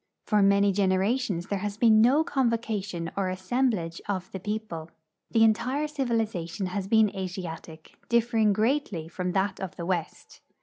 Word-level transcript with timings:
For 0.25 0.41
many 0.41 0.71
generations 0.71 1.45
there 1.45 1.59
has 1.59 1.77
been 1.77 2.01
no 2.01 2.23
convocation 2.23 3.11
or 3.15 3.29
as 3.29 3.39
semblage 3.39 4.01
of 4.09 4.31
the 4.31 4.39
people. 4.39 4.89
The 5.29 5.43
entire 5.43 5.87
civilization 5.87 6.65
has 6.65 6.87
been 6.87 7.15
Asiatic, 7.15 7.99
differing 8.09 8.51
greatly 8.51 9.07
from 9.07 9.33
that 9.33 9.59
of 9.59 9.75
the 9.75 9.85
west. 9.85 10.41